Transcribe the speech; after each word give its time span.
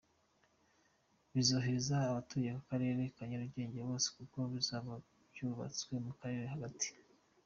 Bizorohereza 1.33 1.95
abatuye 2.09 2.49
akarere 2.59 3.01
ka 3.15 3.23
Nyarugenge 3.29 3.79
bose 3.89 4.07
kuko 4.17 4.37
bizaba 4.53 4.91
byubatswe 5.31 5.93
mu 6.05 6.13
karere 6.19 6.47
hagati. 6.55 6.87